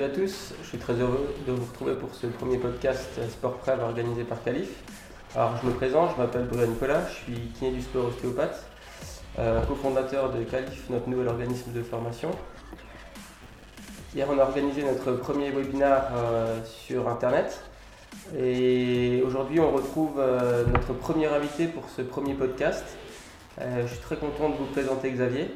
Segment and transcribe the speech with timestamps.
[0.00, 3.58] Salut à tous, je suis très heureux de vous retrouver pour ce premier podcast Sport
[3.58, 4.82] Prêve organisé par Calif.
[5.34, 8.64] Alors je me présente, je m'appelle Bruno Nicolas, je suis kiné du sport ostéopathe,
[9.38, 12.30] euh, cofondateur de Calif, notre nouvel organisme de formation.
[14.14, 17.62] Hier on a organisé notre premier webinaire euh, sur internet
[18.38, 22.86] et aujourd'hui on retrouve euh, notre premier invité pour ce premier podcast.
[23.58, 25.50] je suis très content de vous présenter Xavier.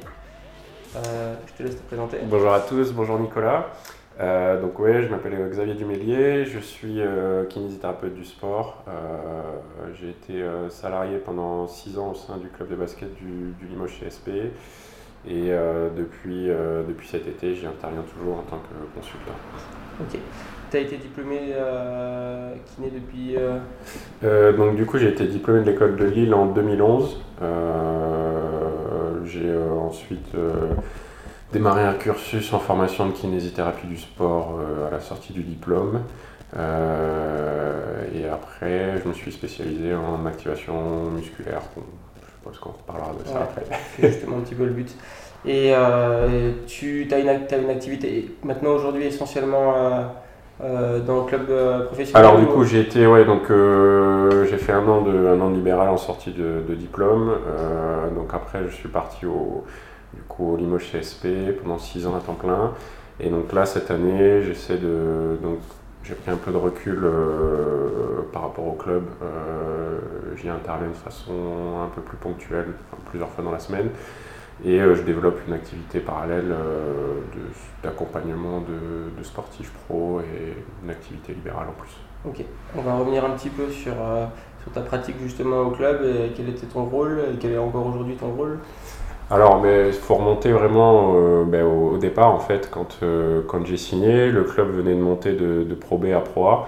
[0.93, 2.19] je te laisse te présenter.
[2.25, 3.71] Bonjour à tous, bonjour Nicolas.
[4.19, 8.83] Euh, donc oui, je m'appelle Xavier Dumélier, je suis euh, kinésithérapeute du sport.
[8.87, 13.67] Euh, j'ai été salarié pendant 6 ans au sein du club de basket du, du
[13.69, 14.29] Limoges CSP.
[15.27, 15.49] Et
[15.97, 16.49] depuis,
[16.87, 19.33] depuis cet été, j'y interviens toujours en tant que consultant.
[19.99, 20.19] Ok.
[20.69, 21.55] Tu as été diplômé
[22.65, 23.35] kiné depuis
[24.55, 27.23] Donc du coup, j'ai été diplômé de l'école de Lille en 2011.
[29.25, 30.35] j'ai ensuite
[31.55, 36.01] démarré un cursus en formation de kinésithérapie du sport euh, à la sortie du diplôme.
[36.57, 41.61] Euh, et après, je me suis spécialisé en activation musculaire.
[41.77, 43.63] je pense qu'on reparlera de ça après.
[43.95, 44.93] C'est justement un petit peu le but.
[45.45, 50.11] Et euh, tu as une, as une activité maintenant aujourd'hui essentiellement
[50.59, 51.45] dans le club
[51.85, 53.51] professionnel Alors du coup j'ai été ouais donc
[54.49, 57.35] j'ai fait un an de un an de libéral en sortie de, de diplôme.
[58.15, 59.65] donc après je suis parti au
[60.15, 62.73] du coup au Limoges CSP pendant 6 ans à temps plein.
[63.19, 65.37] Et donc là, cette année, j'essaie de.
[65.41, 65.59] Donc,
[66.03, 69.03] j'ai pris un peu de recul euh, par rapport au club.
[69.23, 69.99] Euh,
[70.35, 71.31] J'y interviens de façon
[71.83, 72.67] un peu plus ponctuelle,
[73.09, 73.89] plusieurs fois dans la semaine.
[74.63, 76.53] Et euh, je développe une activité parallèle
[77.81, 81.95] d'accompagnement de, de, sportifs pro et une activité libérale en plus.
[82.25, 82.45] Ok,
[82.77, 83.93] on va revenir un petit peu sur,
[84.61, 87.19] sur ta pratique justement au club et quel était ton rôle?
[87.33, 88.59] Et quel est encore aujourd'hui ton rôle?
[89.31, 93.65] Alors, mais il faut remonter vraiment euh, ben, au, départ, en fait, quand, euh, quand
[93.65, 96.67] j'ai signé, le club venait de monter de, Pro B à Pro A.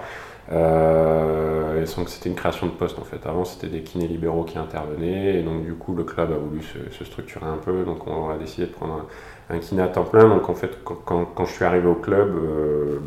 [0.50, 3.26] Euh, c'était une création de poste en fait.
[3.26, 6.62] Avant c'était des kinés libéraux qui intervenaient et donc du coup le club a voulu
[6.62, 7.84] se, structurer un peu.
[7.84, 9.06] Donc on a décidé de prendre
[9.50, 10.26] un, kiné à temps plein.
[10.28, 12.32] Donc en fait quand, quand, je suis arrivé au club,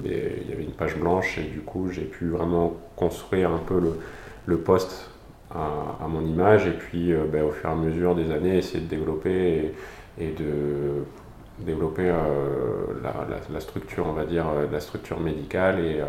[0.03, 0.11] ben,
[0.43, 3.79] il y avait une page blanche et du coup j'ai pu vraiment construire un peu
[3.79, 3.99] le,
[4.45, 5.10] le poste
[5.55, 8.79] à, mon image et puis euh, ben, au fur et à mesure des années essayer
[8.79, 9.73] de développer
[10.19, 11.05] et, de
[11.59, 12.15] développer euh,
[13.51, 16.01] la, structure, on va dire, euh, la structure médicale et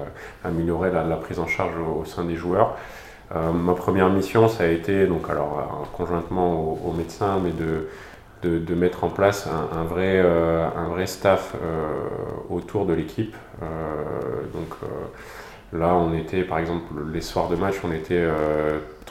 [0.44, 2.76] améliorer la, prise en charge au, sein des joueurs.
[3.34, 7.88] ma première mission, ça a été, donc alors conjointement aux, médecins, mais de,
[8.58, 11.54] de, mettre en place un, vrai, un vrai staff
[12.50, 13.36] autour de l'équipe.
[13.60, 14.74] donc
[15.72, 18.26] là, on était, par exemple, les soirs de match, on était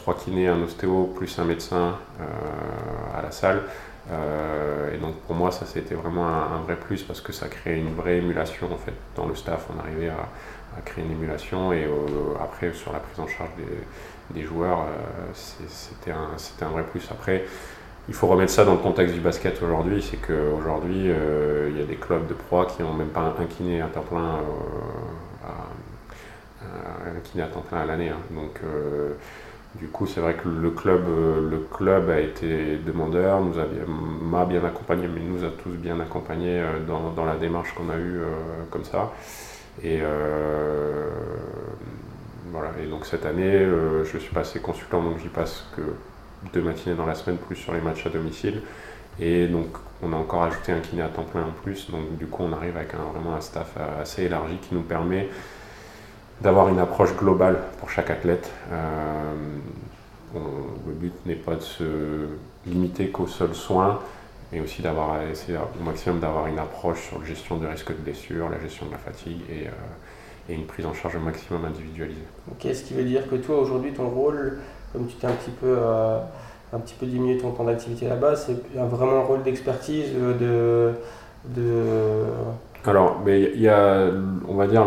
[0.01, 2.23] trois kinés, un ostéo, plus un médecin euh,
[3.17, 3.61] à la salle.
[4.11, 7.77] Euh, et donc pour moi, ça c'était vraiment un, vrai plus parce que ça crée
[7.77, 9.67] une vraie émulation en fait dans le staff.
[9.73, 10.27] On arrivait à,
[10.85, 11.85] créer une émulation et
[12.41, 13.49] après sur la prise en charge
[14.33, 17.05] des, joueurs, euh, c'était un, un, vrai plus.
[17.11, 17.43] Après,
[18.07, 21.09] il faut remettre ça dans le contexte du basket aujourd'hui, c'est qu'aujourd'hui,
[21.69, 24.01] il y a des clubs de proie qui n'ont même pas un, kiné à temps
[24.01, 24.39] plein,
[26.63, 28.09] un kiné à temps plein à l'année.
[28.09, 28.19] Hein.
[28.31, 28.61] Donc
[29.75, 33.53] du coup, c'est vrai que le club, euh, le club a été demandeur, nous
[34.21, 37.95] m'a bien accompagné, mais nous a tous bien accompagnés euh, dans, la démarche qu'on a
[37.95, 38.25] eue euh,
[38.69, 39.13] comme ça.
[39.81, 39.99] Et
[42.51, 42.71] voilà.
[42.83, 43.65] Et donc cette année,
[44.03, 45.81] je suis passé consultant, donc j'y passe que
[46.53, 48.61] deux matinées dans la semaine, plus sur les matchs à domicile.
[49.19, 49.67] Et donc
[50.03, 51.89] on a encore ajouté un kiné à temps plein en plus.
[51.89, 55.29] Donc du coup, on arrive avec vraiment un staff assez élargi qui nous permet
[56.41, 58.49] d'avoir une approche globale pour chaque athlète.
[58.71, 59.33] Euh,
[60.33, 61.83] le but n'est pas de se
[62.65, 63.99] limiter qu'aux seuls soins,
[64.51, 65.17] mais aussi d'avoir
[65.79, 68.91] au maximum d'avoir une approche sur la gestion du risque de blessure, la gestion de
[68.91, 72.21] la fatigue et, euh, et une prise en charge au maximum individualisée.
[72.49, 74.59] Ok, ce qui veut dire que toi aujourd'hui ton rôle,
[74.93, 76.19] comme tu t'es un petit peu euh,
[76.73, 80.93] un petit peu diminué ton temps d'activité là-bas, c'est vraiment un rôle d'expertise, de,
[81.45, 82.23] de
[82.85, 84.07] alors, mais il y a,
[84.47, 84.85] on va dire,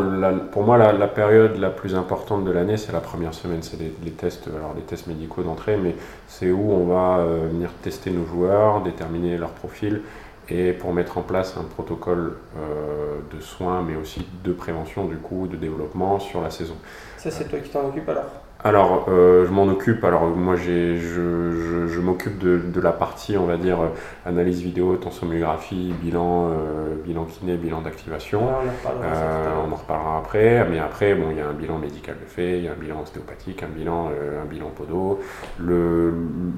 [0.51, 4.11] pour moi, la, période la plus importante de l'année, c'est la première semaine, c'est les,
[4.11, 5.95] tests, alors les tests médicaux d'entrée, mais
[6.27, 10.03] c'est où on va euh, venir tester nos joueurs, déterminer leur profil,
[10.49, 15.17] et pour mettre en place un protocole euh, de soins, mais aussi de prévention du
[15.17, 16.77] coup, de développement sur la saison.
[17.17, 18.44] Ça, c'est toi qui t'en occupes alors?
[18.67, 20.03] Alors, euh, je m'en occupe.
[20.05, 23.89] Alors, moi, j'ai, je, je, m'occupe de, de, la partie, on va dire, euh,
[24.25, 28.41] analyse vidéo, tensonographie, bilan, euh, bilan kiné, bilan d'activation.
[28.87, 30.67] on, en reparlera après.
[30.71, 32.77] Mais après, bon, il y a un bilan médical de fait, il y a un
[32.77, 34.09] bilan ostéopathique, un bilan,
[34.43, 35.21] un bilan podo,
[35.61, 36.15] le,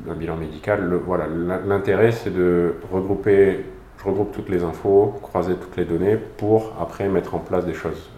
[0.08, 0.84] un bilan médical.
[0.84, 3.64] Le, voilà, l'intérêt, c'est de regrouper
[3.98, 7.74] je regroupe toutes les infos, croiser toutes les données pour après mettre en place des
[7.74, 8.10] choses.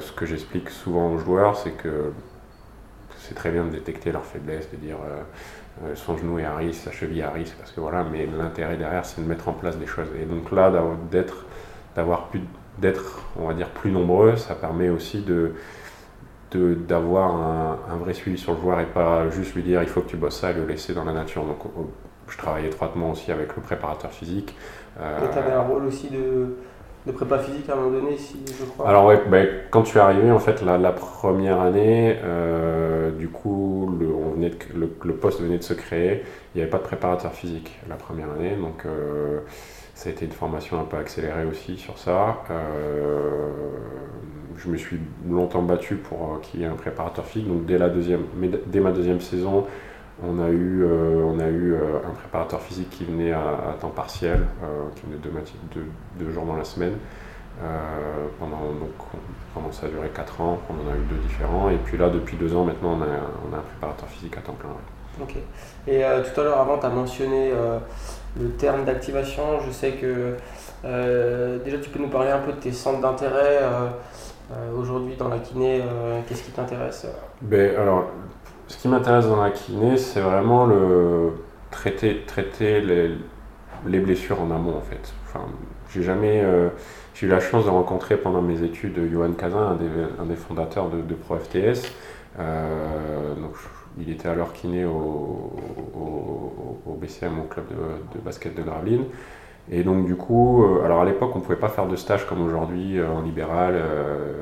[0.00, 2.10] ce que j'explique souvent aux joueurs, c'est que
[3.32, 4.96] c'est très bien de détecter leurs faiblesses, de dire
[5.94, 8.76] son genou est à risque, sa cheville est à risque, parce que voilà, mais l'intérêt
[8.76, 10.08] derrière, c'est de mettre en place des choses.
[10.20, 10.70] Et donc là,
[11.10, 11.46] d'être,
[11.96, 12.42] d'avoir plus,
[12.78, 15.54] d'être, on va dire, plus nombreux, ça permet aussi de,
[16.74, 17.34] d'avoir
[17.90, 20.18] un, vrai suivi sur le joueur et pas juste lui dire il faut que tu
[20.18, 21.44] bosses ça et le laisser dans la nature.
[21.44, 21.60] Donc
[22.28, 24.54] je travaille étroitement aussi avec le préparateur physique.
[25.00, 26.56] Euh, et tu avais un rôle aussi de,
[27.06, 28.88] de prépa physique à un moment donné, si je crois.
[28.88, 33.96] Alors ouais, ben, quand tu es arrivé, en fait, la, première année, euh, du coup,
[33.98, 36.22] le, on venait le, poste venait de se créer.
[36.54, 39.40] Il n'y avait pas de préparateur physique la première année, donc euh,
[39.94, 42.42] ça a été une formation un peu accélérée aussi sur ça.
[42.50, 43.48] Euh,
[44.56, 47.88] je me suis longtemps battu pour qu'il y ait un préparateur physique, donc dès, la
[47.88, 48.22] deuxième,
[48.66, 49.66] dès ma deuxième saison,
[50.24, 54.46] on a eu, on a eu un préparateur physique qui venait à, temps partiel,
[54.94, 55.86] qui venait deux,
[56.18, 56.94] deux, jours dans la semaine.
[58.38, 58.90] pendant, donc,
[59.54, 61.70] pendant ça a duré 4 ans, on en a eu deux différents.
[61.70, 64.40] Et puis là, depuis deux ans maintenant, on a, on a un préparateur physique à
[64.40, 64.70] temps plein.
[65.20, 65.36] Ok.
[65.86, 67.78] Et euh, tout à l'heure, avant, tu as mentionné euh,
[68.40, 69.60] le terme d'activation.
[69.66, 70.36] Je sais que
[70.84, 73.60] euh, déjà, tu peux nous parler un peu de tes centres d'intérêt
[74.76, 75.82] aujourd'hui dans la kiné.
[76.28, 77.06] Qu'est-ce qui t'intéresse?
[77.40, 78.10] Ben, Alors,
[78.68, 81.32] ce qui m'intéresse dans la kiné, c'est vraiment le
[81.70, 83.10] traiter, traiter les,
[83.86, 85.12] les, blessures en amont, en fait.
[85.26, 85.44] Enfin,
[85.90, 86.44] j'ai jamais.
[87.14, 89.78] j'ai eu la chance de rencontrer pendant mes études Johan Cazin,
[90.18, 91.92] un des, fondateurs de, de ProFTS.
[92.38, 93.54] donc,
[93.98, 95.52] il était alors kiné au,
[95.94, 97.66] au, BCM, au club
[98.14, 99.04] de, basket de Gravelines.
[99.70, 102.26] Et donc du coup, euh, alors à l'époque on ne pouvait pas faire de stage
[102.26, 104.32] comme aujourd'hui euh, en libéral euh,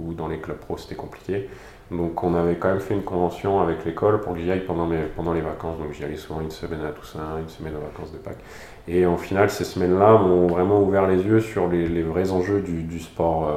[0.00, 1.48] ou dans les clubs pro, c'était compliqué.
[1.90, 4.88] Donc on avait quand même fait une convention avec l'école pour que j'y aille pendant,
[4.88, 5.78] les vacances.
[5.78, 8.42] Donc j'y allais souvent une semaine à Toussaint, une semaine aux vacances de Pâques.
[8.88, 12.98] Et en final, ces semaines-là m'ont vraiment ouvert les yeux sur les, vrais enjeux du,
[12.98, 13.52] sport,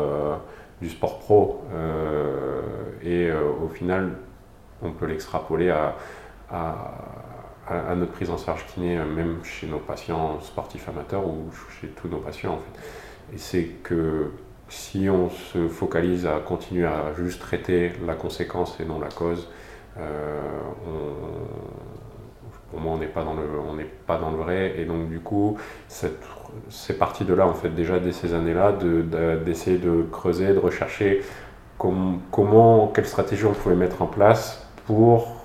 [0.81, 1.61] du sport pro.
[3.03, 4.11] et au final,
[4.81, 5.95] on peut l'extrapoler à,
[7.67, 11.49] à, notre prise en charge kiné, même chez nos patients sportifs amateurs ou
[11.79, 13.35] chez tous nos patients en fait.
[13.35, 14.31] Et c'est que
[14.69, 19.47] si on se focalise à continuer à juste traiter la conséquence et non la cause,
[19.97, 20.39] euh,
[22.71, 23.23] pour moi on n'est pas
[24.17, 25.57] dans le vrai et donc du coup
[25.87, 28.73] c'est parti de là en fait déjà dès ces années là
[29.45, 31.21] d'essayer de, creuser de rechercher
[31.77, 35.43] comment quelle stratégie on pouvait mettre en place pour,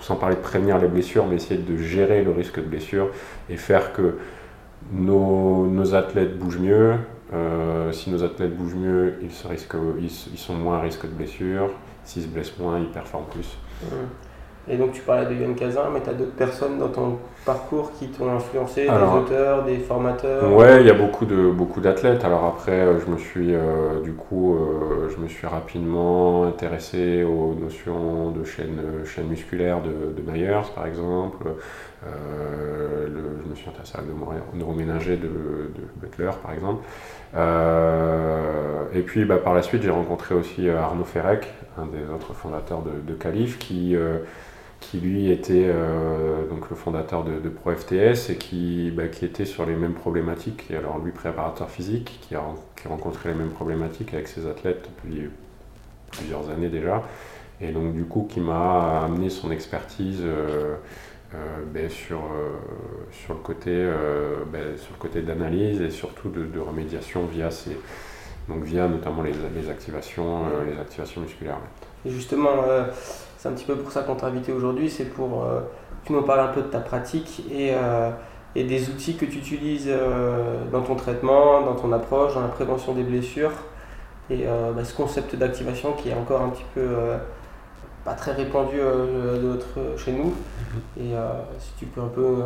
[0.00, 3.10] sans parler de prévenir les blessures, mais essayer de gérer le risque de blessure
[3.50, 4.18] et faire que
[4.92, 6.94] nos, athlètes bougent mieux.
[7.32, 11.70] Euh, si nos athlètes bougent mieux, ils, sont moins à risque de blessure.
[12.04, 13.56] S'ils se blessent moins, ils performent plus.
[14.68, 17.90] Et donc tu parlais de Yann Cazin, mais tu as d'autres personnes dans ton parcours
[17.98, 22.24] qui t'ont influencé, des auteurs, des formateurs Ouais, il y a beaucoup de beaucoup d'athlètes.
[22.24, 27.24] Alors après, euh, je me suis euh, du coup, euh, je me suis rapidement intéressé
[27.24, 31.44] aux notions de chaîne, chaîne musculaire de, de Myers, par exemple.
[32.04, 36.84] je me suis intéressé à la neuroménager de, de Butler, par exemple.
[38.94, 42.82] et puis bah, par la suite, j'ai rencontré aussi Arnaud Ferrec, un des autres fondateurs
[42.82, 43.96] de, de Calif, qui
[44.82, 49.64] qui lui était euh, donc le fondateur de, ProFTS et qui, bah, qui était sur
[49.64, 50.64] les mêmes problématiques.
[50.70, 52.42] Et alors lui, préparateur physique, qui a,
[52.86, 55.30] rencontré les mêmes problématiques avec ses athlètes depuis
[56.10, 57.02] plusieurs années déjà.
[57.60, 60.74] Et donc du coup, qui m'a amené son expertise euh,
[61.34, 61.38] euh,
[61.72, 62.20] ben, sur,
[63.12, 63.88] sur le côté,
[64.52, 67.78] ben, sur le côté d'analyse et surtout de, remédiation via ces,
[68.48, 71.60] donc via notamment les, les activations, les activations musculaires.
[72.04, 72.50] Justement,
[73.42, 75.62] c'est un petit peu pour ça qu'on t'a invité aujourd'hui, c'est pour euh,
[76.02, 78.10] que tu nous parles un peu de ta pratique et, euh,
[78.54, 82.46] et des outils que tu utilises euh, dans ton traitement, dans ton approche, dans la
[82.46, 83.50] prévention des blessures
[84.30, 84.44] et
[84.74, 86.86] bah, ce concept d'activation qui est encore un petit peu
[88.04, 88.78] pas très répandu
[89.98, 90.32] chez nous.
[90.96, 91.04] Mhm.
[91.04, 91.14] Et
[91.58, 92.36] si tu peux un peu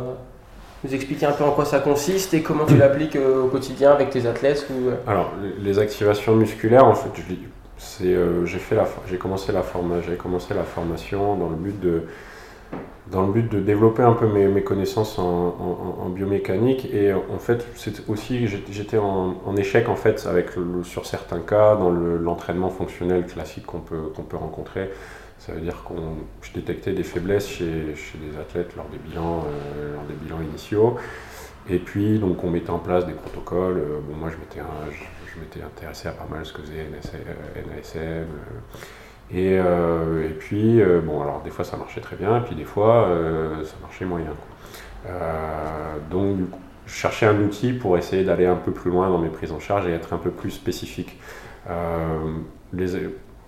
[0.83, 4.09] nous expliquer un peu en quoi ça consiste et comment tu l'appliques au quotidien avec
[4.09, 7.21] tes athlètes ou, Alors, les activations musculaires, en fait, je,
[8.01, 9.63] euh, j'ai fait la j'ai commencé la
[10.17, 12.03] commencé la formation dans le but de
[13.11, 16.93] dans le but de développer un peu mes, mes connaissances en, biomécanique.
[16.93, 20.49] Et en fait c'est aussi j'étais en, échec en fait avec
[20.83, 24.89] sur certains cas dans l'entraînement fonctionnel classique qu'on peut qu'on peut rencontrer.
[25.39, 29.45] Ça veut dire qu'on je détectais des faiblesses chez, chez des athlètes lors des bilans
[29.47, 30.97] euh, lors des bilans initiaux.
[31.69, 33.77] Et puis donc on mettait en place des protocoles.
[33.77, 34.61] Euh, bon moi je m'étais
[35.37, 37.97] je m'étais intéressé à pas mal ce que faisait NASM.
[37.97, 38.25] Euh,
[39.29, 42.55] et, euh, et puis, euh, bon, alors des fois ça marchait très bien, et puis
[42.55, 43.09] des fois
[43.63, 44.31] ça marchait moyen.
[46.09, 46.37] donc,
[46.85, 49.85] chercher un outil pour essayer d'aller un peu plus loin dans mes prises en charge
[49.87, 51.19] et être un peu plus spécifique.
[52.73, 52.87] les,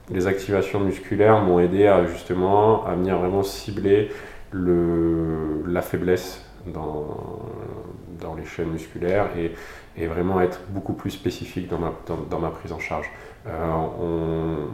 [0.10, 4.10] les activations musculaires m'ont aidé à justement à venir vraiment cibler
[4.52, 7.40] le, la faiblesse dans,
[8.20, 9.52] dans les chaînes musculaires et,
[10.00, 13.10] et, vraiment être beaucoup plus spécifique dans ma, dans, ma prise en charge.
[13.46, 14.68] on,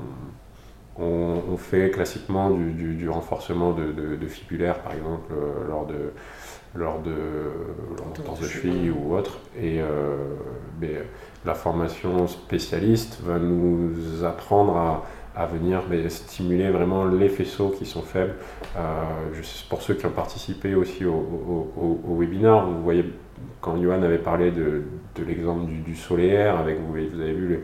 [0.98, 5.34] on, fait classiquement du, du, renforcement de, de, fibulaire, par exemple,
[5.68, 6.12] lors de
[6.76, 7.12] lors de
[8.26, 9.40] lors de cheville ou autre.
[9.60, 10.18] Et euh,
[11.46, 15.04] la formation spécialiste va nous apprendre à,
[15.36, 18.36] à venir stimuler vraiment les faisceaux qui sont faibles.
[18.78, 19.04] Euh,
[19.70, 23.06] pour ceux qui ont participé aussi au, au, webinaire, vous voyez
[23.62, 24.84] quand Johan avait parlé de,
[25.26, 27.64] l'exemple du, solaire, avec vous, vous avez vu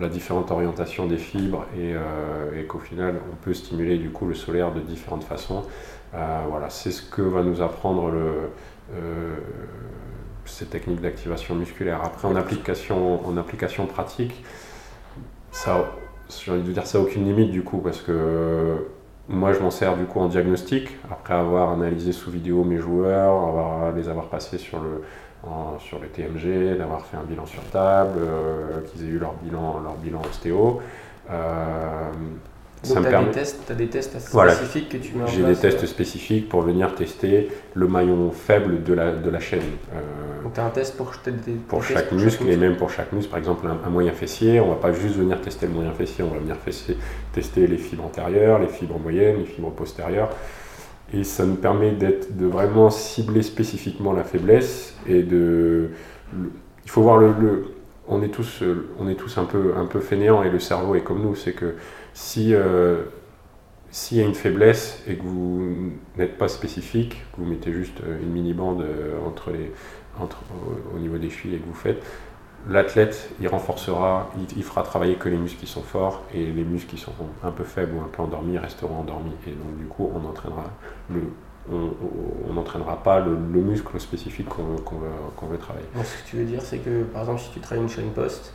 [0.00, 4.26] la différente orientation des fibres et, euh, et qu'au final on peut stimuler du coup
[4.26, 5.62] le solaire de différentes façons.
[6.14, 8.50] Euh, voilà, c'est ce que va nous apprendre le,
[10.46, 12.00] ces techniques d'activation musculaire.
[12.02, 14.44] Après en application, en application pratique,
[15.50, 15.92] ça
[16.28, 18.86] j'ai envie de dire ça aucune limite du coup parce que
[19.28, 23.32] moi je m'en sers du coup en diagnostic après avoir analysé sous vidéo mes joueurs,
[23.48, 25.02] avoir, les avoir passés sur le
[25.78, 29.80] sur les TMG, d'avoir fait un bilan sur table, euh, qu'ils aient eu leur bilan
[29.80, 30.80] leur bilan ostéo.
[31.30, 32.10] Euh,
[32.88, 36.48] donc tu as, as, des tests spécifiques que tu mets en J'ai des tests spécifiques
[36.48, 39.60] pour venir tester le maillon faible de la, de la chaîne.
[39.94, 40.00] Euh,
[40.56, 41.12] as un test pour,
[41.68, 43.30] pour chaque muscle et même pour chaque muscle.
[43.30, 46.24] Par exemple, un, moyen fessier, on ne va pas juste venir tester le moyen fessier,
[46.24, 46.56] on va venir
[47.32, 50.30] tester les fibres antérieures, les fibres moyennes, les fibres postérieures.
[51.12, 55.90] Et ça nous permet de vraiment cibler spécifiquement la faiblesse et de...
[56.84, 57.32] il faut voir le,
[58.08, 58.62] on est tous,
[58.98, 61.52] on est tous un peu, un peu fainéants et le cerveau est comme nous, c'est
[61.52, 61.74] que
[62.12, 63.04] si euh,
[63.90, 68.00] s'il y a une faiblesse et que vous n'êtes pas spécifique, que vous mettez juste
[68.04, 69.72] euh, une mini-bande euh, entre les,
[70.94, 72.02] au niveau des chevilles et que vous faites,
[72.68, 76.90] l'athlète, il renforcera, il, fera travailler que les muscles qui sont forts et les muscles
[76.90, 79.34] qui sont un peu faibles ou un peu endormis resteront endormis.
[79.46, 80.64] Et donc du coup, on entraînera
[81.10, 81.22] le,
[81.70, 85.86] on n'entraînera pas le, muscle spécifique qu'on veut, veut, travailler.
[85.94, 88.52] ce que tu veux dire, c'est que par exemple, si tu travailles une chaîne poste,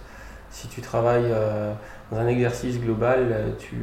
[0.50, 1.74] si tu travailles euh,
[2.12, 3.76] dans un exercice global, euh, tu,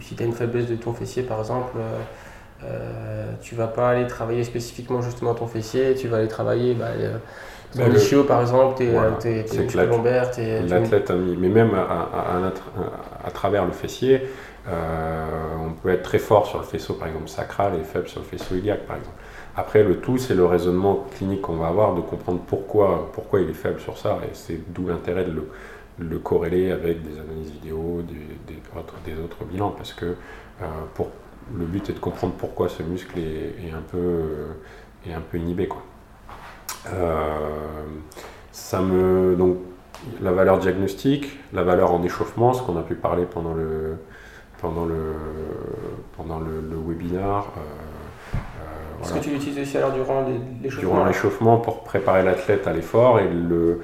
[0.00, 2.27] si tu as une faiblesse de ton fessier par exemple, tu
[2.64, 6.88] euh, tu vas pas aller travailler spécifiquement justement ton fessier, tu vas aller travailler bah,
[7.72, 9.44] ton bah, ischio par exemple, tes, voilà, tes,
[9.86, 10.30] lombaires.
[10.68, 12.50] L'athlète mis, mais même à,
[13.24, 14.22] à, travers le fessier,
[14.66, 18.26] on peut être très fort sur le faisceau par exemple sacral et faible sur le
[18.26, 19.16] faisceau iliaque par exemple.
[19.58, 23.50] Après, le tout, c'est le raisonnement clinique qu'on va avoir, de comprendre pourquoi, pourquoi il
[23.50, 25.48] est faible sur ça, et c'est d'où l'intérêt de le,
[25.98, 31.10] le corréler avec des analyses vidéo, des, autres, des autres, bilans, parce que euh, pour,
[31.56, 34.22] le but est de comprendre pourquoi ce muscle est, un, peu,
[35.06, 35.68] est un peu inhibé.
[35.68, 35.82] Quoi.
[36.92, 37.38] Euh,
[38.52, 39.58] ça me, donc,
[40.20, 43.96] la valeur diagnostique, la valeur en échauffement, ce qu'on a pu parler pendant le,
[44.60, 45.14] pendant le,
[46.16, 47.46] pendant le, le webinaire.
[47.56, 50.24] Euh, Est-ce que tu l'utilises aussi alors durant
[50.62, 53.82] l'échauffement Durant l'échauffement pour préparer l'athlète à l'effort et le,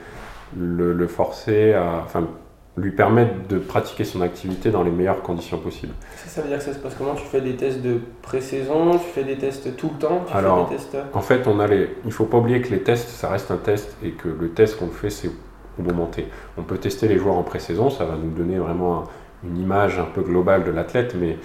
[0.56, 2.02] le, forcer à.
[2.04, 2.28] Enfin,
[2.76, 5.92] lui permettre de pratiquer son activité dans les meilleures conditions possibles.
[6.26, 7.14] Ça, veut dire que ça se passe comment?
[7.14, 10.76] Tu fais des tests de pré-saison Tu fais des tests tout le temps Alors, des
[10.76, 10.96] tests...
[11.12, 11.90] en fait, on a les...
[12.02, 14.50] il ne faut pas oublier que les tests, ça reste un test et que le
[14.50, 15.30] test qu'on fait, c'est
[15.78, 16.26] au moment T.
[16.56, 19.04] On peut tester les joueurs en pré-saison, ça va nous donner vraiment
[19.44, 21.36] une image un peu globale de l'athlète, mais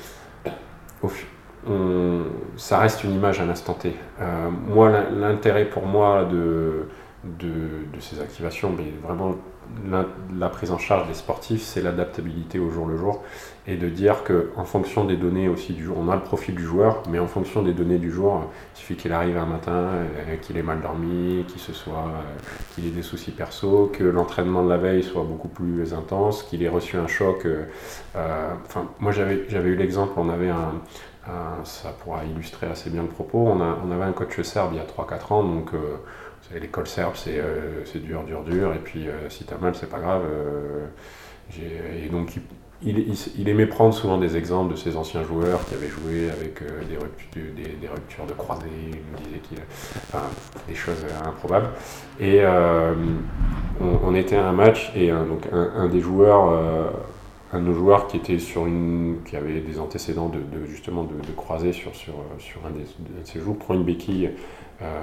[2.58, 3.94] ça reste une image à l'instant T.
[4.20, 6.88] Euh, moi, l'intérêt pour moi de
[7.24, 9.36] de, ces activations, mais vraiment
[10.38, 13.24] la, prise en charge des sportifs, c'est l'adaptabilité au jour le jour
[13.68, 16.56] et de dire que en fonction des données aussi du jour, on a le profil
[16.56, 18.44] du joueur, mais en fonction des données du jour,
[18.76, 22.74] il suffit qu'il arrive un matin, euh, qu'il ait mal dormi, qu'il se soit, euh,
[22.74, 26.64] qu'il ait des soucis perso, que l'entraînement de la veille soit beaucoup plus intense, qu'il
[26.64, 27.46] ait reçu un choc.
[27.46, 27.66] Euh,
[28.66, 30.74] enfin, moi j'avais j'avais eu l'exemple, on avait un,
[31.64, 33.38] ça pourra illustrer assez bien le propos.
[33.38, 35.74] On, a, on avait un coach serbe il y a 3-4 ans, donc
[36.58, 40.00] l'école serbe, euh, c'est dur, dur, dur, et puis euh, si t'as mal, c'est pas
[40.00, 40.24] grave.
[40.26, 40.86] Euh,
[42.06, 42.34] et donc,
[42.82, 46.98] il, aimait prendre souvent des exemples de ses anciens joueurs qui avaient joué avec des,
[46.98, 49.58] ruptures, de croisés, il me disait qu'il.
[49.98, 50.26] Enfin,
[50.68, 51.70] des choses improbables.
[52.20, 52.42] Et
[53.82, 56.94] on, était à un match, et donc un, des joueurs
[57.52, 61.32] un de nos joueurs qui était sur une qui avait des antécédents de, justement de,
[61.36, 62.14] croisés sur, sur
[62.66, 64.32] un, des, de ses joues prend une béquille
[64.82, 65.02] euh,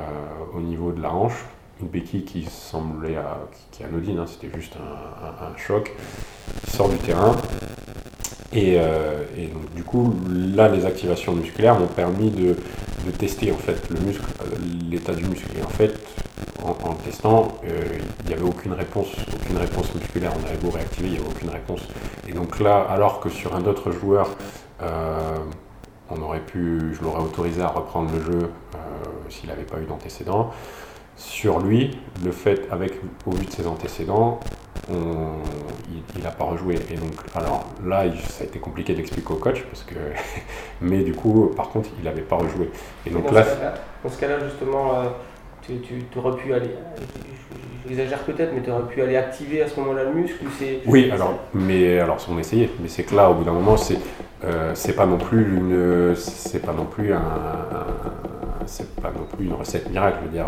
[0.54, 1.44] au niveau de la hanche,
[1.82, 3.40] une béquille qui semblait à,
[3.72, 5.94] qui, anodine, hein, c'était juste un, choc,
[6.68, 7.36] sort du terrain.
[8.52, 12.56] Et, euh, et, donc, du coup, là, les activations musculaires m'ont permis de,
[13.06, 14.24] de tester en fait le muscle,
[14.90, 15.48] l'état du muscle.
[15.58, 15.98] Et en fait,
[16.62, 20.32] en, testant, il n'y avait aucune réponse, aucune réponse musculaire.
[20.40, 21.80] On avait beau réactiver, il n'y avait aucune réponse.
[22.28, 24.30] Et donc là, alors que sur un autre joueur,
[26.10, 28.50] on aurait pu, je l'aurais autorisé à reprendre le jeu
[29.28, 30.50] s'il n'avait pas eu d'antécédent.
[31.16, 32.92] Sur lui, le fait, avec,
[33.26, 34.40] au vu de ses antécédents,
[34.88, 36.76] il n'a pas rejoué.
[36.90, 39.94] Et donc, alors là, ça a été compliqué d'expliquer au coach, parce que,
[40.80, 42.70] mais du coup, par contre, il n'avait pas rejoué.
[43.06, 43.44] Et donc dans là,
[44.08, 45.04] ce cas-là, justement, euh,
[45.62, 46.70] tu, tu aurais pu aller,
[47.86, 51.10] j'exagère peut-être, mais tu aurais pu aller activer à ce moment-là le muscle c'est Oui,
[51.10, 53.98] alors, mais alors, on essayait, mais c'est que là, au bout d'un moment, c'est
[54.44, 57.22] euh, c'est pas non plus une, c'est pas non plus un,
[58.66, 60.18] c'est pas non plus une recette miracle.
[60.22, 60.46] Je veux dire,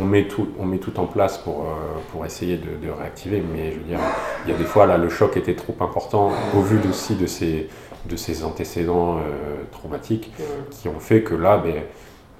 [0.00, 3.72] on, met tout, on met tout en place pour euh, pour essayer de, réactiver, mais
[3.72, 3.98] je veux dire,
[4.44, 7.26] il y a des fois là, le choc était trop important au vu aussi de
[7.26, 7.68] ces
[8.08, 10.32] de ces antécédents euh, traumatiques
[10.70, 11.82] qui ont fait que là, ben,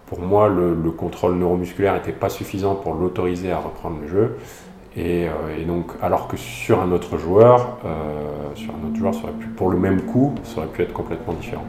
[0.07, 4.37] pour moi, le, le contrôle neuromusculaire n'était pas suffisant pour l'autoriser à reprendre le jeu.
[4.99, 9.25] Euh, et, donc, alors que sur un autre joueur, euh, sur un autre joueur, ça
[9.25, 11.65] aurait pu, pour le même coup, ça aurait pu être complètement différent.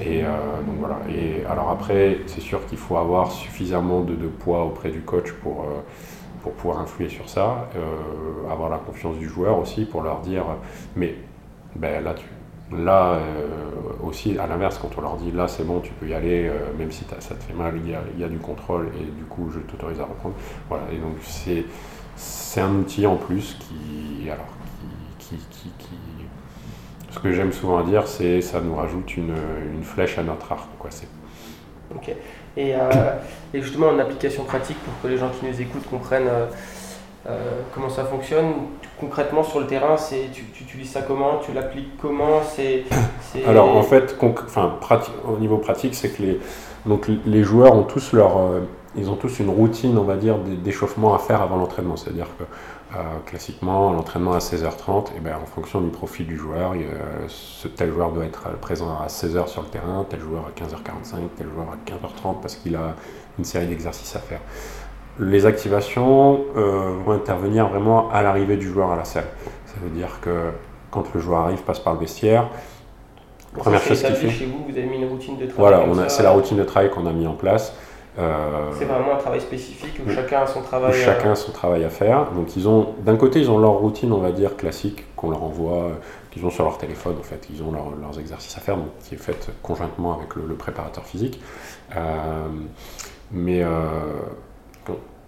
[0.00, 0.28] Et euh,
[0.66, 0.98] donc voilà.
[1.08, 5.66] Et alors après, c'est sûr qu'il faut avoir suffisamment de, poids auprès du coach pour
[6.42, 7.68] pour pouvoir influer sur ça,
[8.48, 10.44] avoir la confiance du joueur aussi pour leur dire,
[10.94, 11.16] mais
[11.74, 12.14] ben là
[12.70, 13.18] Là
[14.04, 16.92] aussi, à l'inverse, quand on leur dit là c'est bon, tu peux y aller, même
[16.92, 19.50] si ça te fait mal, il y, a, y, a, du contrôle et du coup
[19.50, 20.34] je t'autorise à reprendre.
[20.68, 21.64] Voilà, et donc c'est
[22.18, 24.46] c'est un outil en plus qui, alors,
[25.18, 25.94] qui, qui, qui,
[27.10, 29.34] ce que j'aime souvent dire, c'est ça nous rajoute une,
[29.74, 30.68] une, flèche à notre arc.
[30.78, 30.90] Quoi.
[31.94, 32.10] Ok.
[32.56, 32.78] Et, euh,
[33.54, 36.46] et, justement, en application pratique pour que les gens qui nous écoutent comprennent euh,
[37.28, 37.38] euh,
[37.72, 38.52] comment ça fonctionne,
[38.98, 42.84] concrètement sur le terrain, c'est tu, tu, utilises ça comment, tu l'appliques comment, c'est.
[43.46, 44.78] Alors en fait, enfin,
[45.26, 46.40] au niveau pratique, c'est que les,
[46.86, 48.38] donc, les joueurs ont tous leur
[48.96, 51.96] ils ont tous une routine, on va dire, d'échauffement à faire avant l'entraînement.
[51.96, 52.44] C'est-à-dire que
[52.96, 56.72] euh, classiquement, l'entraînement à 16h30, et bien, en fonction du profil du joueur,
[57.28, 61.16] ce tel joueur doit être présent à 16h sur le terrain, tel joueur à 15h45,
[61.36, 62.94] tel joueur à 15h30 parce qu'il a
[63.38, 64.40] une série d'exercices à faire.
[65.20, 69.26] Les activations euh, vont intervenir vraiment à l'arrivée du joueur à la salle.
[69.66, 70.50] Ça veut dire que
[70.90, 72.48] quand le joueur arrive, passe par le vestiaire,
[73.56, 74.30] première chose qu'il fait.
[74.30, 75.84] Chez vous, vous avez mis une routine de travail.
[75.86, 77.74] Voilà, c'est la routine de travail qu'on a mis en place.
[78.18, 80.90] Euh, c'est vraiment un travail spécifique où chacun a son travail.
[80.90, 81.04] à...
[81.04, 82.30] chacun a son travail à faire.
[82.32, 85.42] Donc ils ont, d'un côté, ils ont leur routine, on va dire classique, qu'on leur
[85.42, 85.92] envoie, euh,
[86.30, 87.46] qu'ils ont sur leur téléphone en fait.
[87.52, 91.40] Ils ont leurs exercices à faire, donc qui est fait conjointement avec le, préparateur physique.
[91.96, 92.48] Euh,
[93.30, 93.62] mais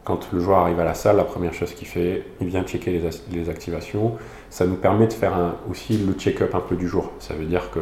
[0.04, 2.90] quand le joueur arrive à la salle, la première chose qu'il fait, il vient checker
[2.90, 4.16] les, les, activations.
[4.48, 7.12] Ça nous permet de faire un, aussi le check-up un peu du jour.
[7.18, 7.80] Ça veut dire que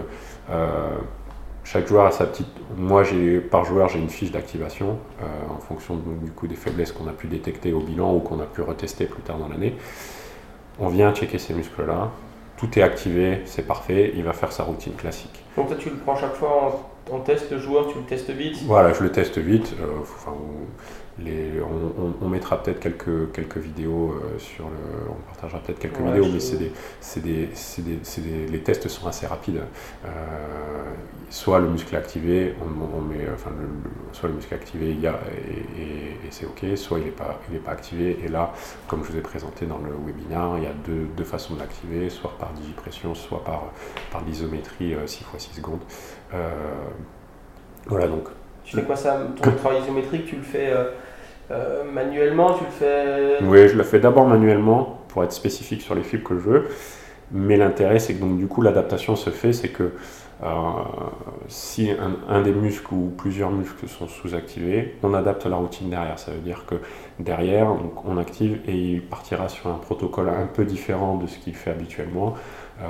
[1.70, 2.48] chaque joueur a sa petite.
[2.76, 6.92] Moi, j'ai par joueur, j'ai une fiche d'activation euh, en fonction du coup des faiblesses
[6.92, 9.74] qu'on a pu détecter au bilan ou qu'on a pu retester plus tard dans l'année.
[10.78, 12.10] On vient checker ces muscles-là.
[12.56, 14.12] Tout est activé, c'est parfait.
[14.16, 15.44] Il va faire sa routine classique.
[15.56, 18.62] Donc toi, tu le prends chaque fois en, test le joueur, tu le testes vite?
[18.64, 19.74] Voilà, je le teste vite.
[19.78, 20.30] Euh,
[22.20, 25.10] on, mettra peut-être quelques, quelques vidéos euh, sur le.
[25.10, 27.48] On partagera peut-être quelques vidéos, mais c'est des,
[28.20, 29.62] des, les tests sont assez rapides.
[30.04, 30.08] Euh,
[31.30, 33.50] soit le muscle est activé, on, met, enfin,
[34.12, 37.58] soit le muscle est activé y a, et, c'est OK, soit il n'est pas, il
[37.58, 38.18] pas activé.
[38.24, 38.52] Et là,
[38.86, 41.60] comme je vous ai présenté dans le webinaire, il y a deux, deux façons de
[41.60, 43.72] l'activer, soit par digipression, soit par,
[44.12, 45.80] par l'isométrie 6 x 6 secondes.
[46.34, 46.50] Euh,
[47.86, 48.28] voilà donc.
[48.64, 50.72] Tu fais quoi ça Ton travail isométrique, tu le fais
[51.50, 55.94] euh, manuellement, tu le fais Oui, je le fais d'abord manuellement pour être spécifique sur
[55.94, 56.68] les fibres que je veux.
[57.30, 59.92] Mais l'intérêt, c'est que donc du coup, l'adaptation se fait, c'est que
[60.42, 60.46] euh,
[61.48, 61.90] si
[62.28, 66.18] un, des muscles ou plusieurs muscles sont sous-activés, on adapte la routine derrière.
[66.18, 66.76] Ça veut dire que
[67.18, 71.54] derrière, on active et il partira sur un protocole un peu différent de ce qu'il
[71.54, 72.34] fait habituellement.
[72.80, 72.84] Euh,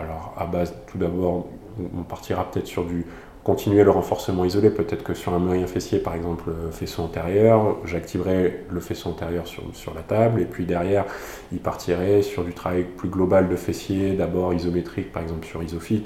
[0.00, 1.46] alors, à base, tout d'abord,
[1.78, 3.04] on partira peut-être sur du
[3.46, 8.64] continuer le renforcement isolé, peut-être que sur un moyen fessier, par exemple, faisceau antérieur, j'activerai
[8.68, 11.04] le faisceau antérieur sur, sur la table, et puis derrière,
[11.52, 16.02] il partirait sur du travail plus global de fessier, d'abord isométrique, par exemple sur Isofit,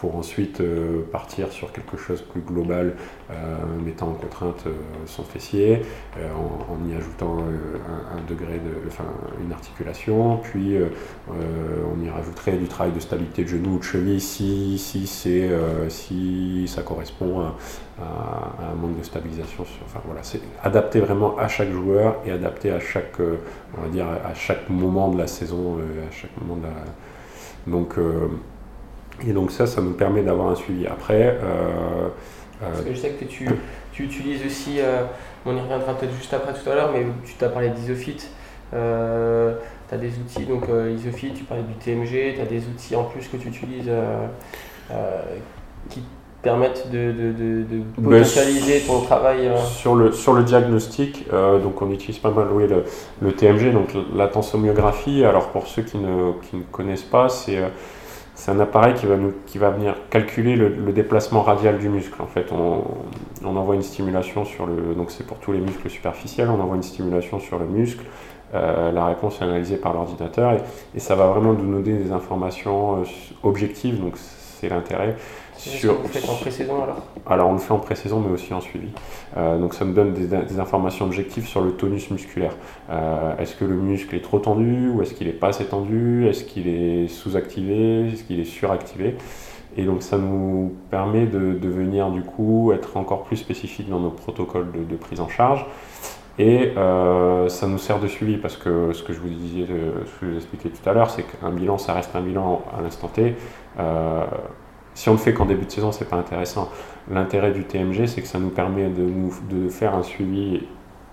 [0.00, 2.94] pour ensuite euh, partir sur quelque chose plus global,
[3.30, 3.34] euh,
[3.84, 4.72] mettant en contrainte euh,
[5.04, 5.82] son fessier,
[6.16, 9.04] en, y ajoutant un, degré de, enfin,
[9.44, 10.76] une articulation, puis
[11.28, 16.66] on y rajouterait du travail de stabilité de genou ou de cheville si, si, si
[16.66, 17.54] ça correspond à,
[18.00, 19.64] un manque de stabilisation.
[19.84, 24.06] enfin voilà, c'est adapté vraiment à chaque joueur et adapté à chaque, on va dire,
[24.06, 26.74] à chaque moment de la saison, à chaque moment de la...
[27.66, 27.98] Donc
[29.26, 30.86] et donc ça, ça nous permet d'avoir un suivi.
[30.86, 32.08] Après, euh,
[32.60, 33.48] Parce que je sais que tu,
[33.92, 34.78] tu utilises aussi,
[35.46, 38.16] on y reviendra peut-être juste après tout à l'heure, mais tu t'as parlé d'Isofit.
[38.70, 40.64] tu as des outils, donc
[40.96, 43.90] Isofit, tu parlais du TMG, tu as des outils en plus que tu utilises
[45.88, 46.02] qui
[46.42, 49.56] permettent de, de, de, de potentialiser ton travail euh.
[49.58, 52.84] sur, le, sur le diagnostic, euh, donc on utilise pas mal oui, le,
[53.20, 55.24] le, TMG, donc la tensomyographie.
[55.24, 57.68] Alors pour ceux qui ne, qui ne connaissent pas, c'est euh,
[58.40, 62.22] c'est un appareil qui va, venir calculer le, déplacement radial du muscle.
[62.22, 62.84] En fait, on,
[63.44, 64.94] envoie une stimulation sur le.
[64.94, 68.02] Donc, c'est pour tous les muscles superficiels, on envoie une stimulation sur le muscle.
[68.54, 70.62] Euh, la réponse est analysée par l'ordinateur et,
[70.94, 73.04] et, ça va vraiment nous donner des informations
[73.42, 74.00] objectives.
[74.00, 75.16] Donc, c'est l'intérêt.
[75.60, 75.94] Sur...
[76.00, 78.88] Vous faites en pré-saison alors Alors on le fait en pré-saison mais aussi en suivi.
[79.36, 82.56] Euh, donc ça nous donne des, informations objectives sur le tonus musculaire.
[82.88, 86.26] Euh, est-ce que le muscle est trop tendu ou est-ce qu'il n'est pas assez tendu?
[86.26, 88.08] Est-ce qu'il est sous-activé?
[88.08, 89.16] Est-ce qu'il est suractivé?
[89.76, 94.10] Et donc ça nous permet de, venir du coup être encore plus spécifique dans nos
[94.10, 95.66] protocoles de, prise en charge.
[96.38, 100.20] Et euh, ça nous sert de suivi parce que ce que je vous disais, ce
[100.20, 102.80] que je vous expliquais tout à l'heure, c'est qu'un bilan, ça reste un bilan à
[102.80, 103.34] l'instant T.
[105.00, 106.68] Si on le fait qu'en début de saison, c'est pas intéressant.
[107.10, 110.64] L'intérêt du TMG, c'est que ça nous permet de, faire un suivi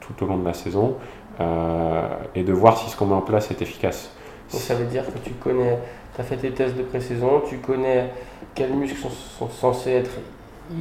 [0.02, 0.98] tout au long de la saison
[1.40, 2.02] euh,
[2.36, 4.12] et de voir si ce qu'on met en place est efficace.
[4.52, 5.80] Donc ça veut dire que tu connais,
[6.14, 8.10] tu as fait tes tests de pré-saison, tu connais
[8.54, 9.08] quels muscles
[9.40, 10.18] sont, censés être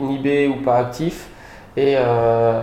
[0.01, 1.29] inhibés ou pas actifs
[1.77, 2.61] et, euh,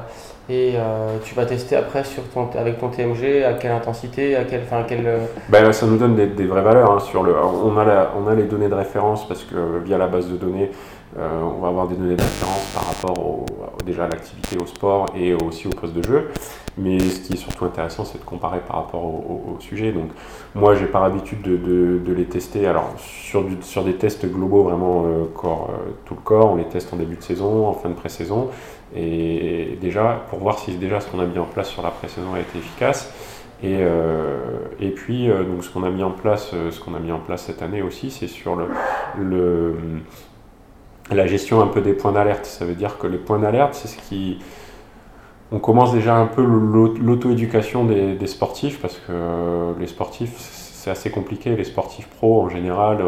[0.49, 4.43] et euh, tu vas tester après sur ton, avec ton TMG à quelle intensité, à
[4.43, 4.63] quelle.
[4.63, 5.07] Enfin, quelle...
[5.07, 6.91] Euh, ben, ça nous donne des, vraies valeurs.
[6.91, 10.07] Hein, sur le, on, a on a les données de référence parce que via la
[10.07, 10.69] base de données,
[11.17, 13.45] euh, on va avoir des données de référence par rapport au,
[13.85, 16.29] déjà à l'activité, au sport et aussi au poste de jeu.
[16.77, 19.93] Mais ce qui est surtout intéressant, c'est de comparer par rapport au, sujet.
[19.93, 20.09] Donc,
[20.55, 22.67] moi, j'ai par habitude de, de, de, les tester.
[22.67, 25.69] Alors, sur, du, sur des tests globaux, vraiment corps,
[26.03, 28.49] tout le corps, on les teste en début de saison, en fin de pré-saison.
[28.95, 32.33] Et déjà, pour voir si déjà ce qu'on a mis en place sur la pré-saison
[32.33, 33.13] a été efficace.
[33.63, 34.39] Et, euh,
[34.79, 37.13] et puis, euh, donc, ce qu'on a mis en place, euh, ce qu'on a mis
[37.13, 38.67] en place cette année aussi, c'est sur le,
[39.17, 39.75] le,
[41.11, 42.45] la gestion un peu des points d'alerte.
[42.45, 44.39] Ça veut dire que les points d'alerte, c'est ce qui,
[45.53, 51.55] on commence déjà un peu l'auto-éducation des, sportifs parce que les sportifs, c'est assez compliqué.
[51.55, 53.01] Les sportifs pros, en général,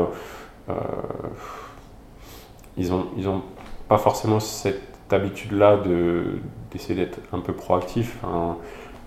[2.77, 3.41] ils n'ont ils ont
[3.89, 5.79] pas forcément cette habitude-là
[6.71, 8.17] d'essayer d'être un peu proactif.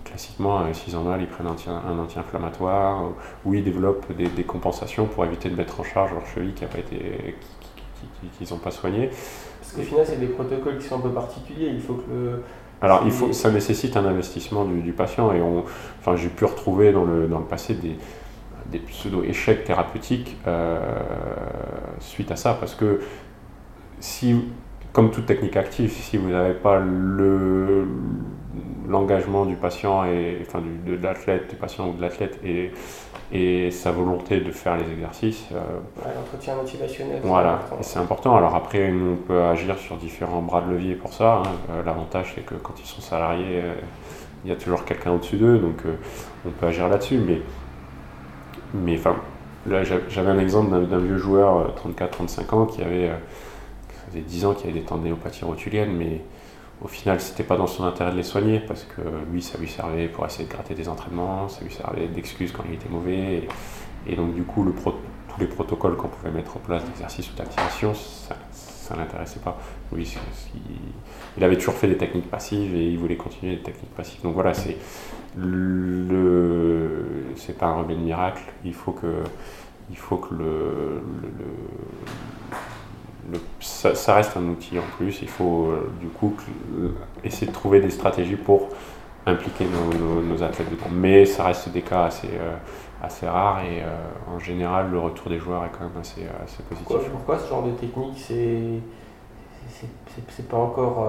[0.04, 3.12] classiquement, euh, s'ils en ont, ils prennent un, anti-inflammatoire
[3.44, 6.68] ou ils développent des, compensations pour éviter de mettre en charge leur cheville qui a
[6.68, 7.36] pas été,
[8.38, 9.10] qu'ils n'ont pas soigné.
[9.60, 11.70] Parce qu'au final, c'est des protocoles qui sont un peu particuliers.
[11.74, 12.42] Il faut que
[12.80, 15.64] Alors, il faut, ça nécessite un investissement du, patient et on,
[15.98, 17.96] enfin, j'ai pu retrouver dans le, dans le passé des,
[18.70, 20.78] des pseudo-échecs thérapeutiques euh,
[22.00, 23.00] suite à ça parce que
[24.00, 24.44] si
[24.92, 27.86] comme toute technique active, si vous n'avez pas le,
[28.88, 32.72] l'engagement du patient, et, enfin du, de l'athlète, du patient ou de l'athlète, et,
[33.30, 35.46] et sa volonté de faire les exercices.
[35.52, 35.58] Euh,
[36.14, 37.20] L'entretien motivationnel.
[37.22, 38.36] Voilà, c'est important.
[38.36, 41.42] Alors après, nous, on peut agir sur différents bras de levier pour ça.
[41.44, 41.50] Hein.
[41.70, 43.74] Euh, l'avantage, c'est que quand ils sont salariés, euh,
[44.44, 45.82] il y a toujours quelqu'un au-dessus d'eux, donc
[46.46, 47.18] on peut agir là-dessus.
[47.18, 47.42] Mais,
[48.72, 49.16] mais enfin,
[49.66, 53.10] là, j'avais un exemple d'un, vieux joueur, 34-35 ans, qui avait
[54.08, 56.22] faisait 10 ans qu'il avait des tendinopathies rotuliennes, mais
[56.82, 59.00] au final, c'était pas dans son intérêt de les soigner parce que
[59.32, 62.62] lui, ça lui servait pour essayer de gratter des entraînements, ça lui servait d'excuse quand
[62.68, 63.48] il était mauvais.
[64.06, 67.94] Et, donc, du coup, tous les protocoles qu'on pouvait mettre en place d'exercice ou d'activation,
[67.94, 69.58] ça ne l'intéressait pas.
[71.36, 74.22] Il, avait toujours fait des techniques passives et il voulait continuer les techniques passives.
[74.22, 74.76] Donc voilà, c'est
[77.36, 78.42] c'est pas un remède miracle.
[78.64, 79.24] Il faut que,
[79.90, 81.02] il faut que le
[83.60, 85.20] ça, reste un outil en plus.
[85.22, 86.34] Il faut euh, du coup
[87.24, 88.68] essayer de trouver des stratégies pour
[89.26, 90.90] impliquer nos, athlètes dedans.
[90.92, 92.56] Mais ça reste des cas assez, euh,
[93.02, 96.62] assez rares et euh, en général le retour des joueurs est quand même assez, assez
[96.62, 97.10] positif.
[97.12, 98.80] Pourquoi, ce genre de technique c'est
[100.34, 101.06] c'est pas encore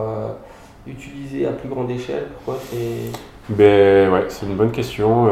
[0.86, 2.28] utilisé à plus grande échelle?
[2.36, 3.12] Pourquoi c'est
[3.50, 5.28] ben ouais, c'est une bonne question.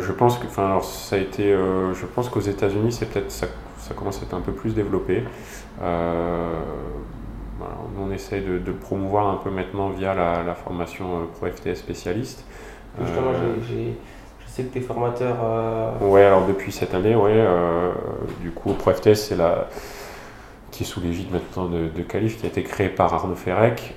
[0.00, 3.46] je pense que, enfin, ça a été, je pense qu'aux États-Unis, c'est peut-être ça,
[3.92, 5.22] ça commence à être un peu plus développé.
[5.82, 6.60] Euh,
[8.00, 12.44] on essaye de, de, promouvoir un peu maintenant via la, formation euh, Pro FTS spécialiste.
[13.00, 13.56] Justement, euh,
[14.40, 15.36] je sais que tu es formateur.
[16.00, 17.44] Ouais, alors depuis cette année, ouais,
[18.40, 19.68] du coup, Pro FTS, c'est la
[20.70, 23.94] qui est sous l'égide maintenant de, de, Calif, qui a été créé par Arnaud Ferrec.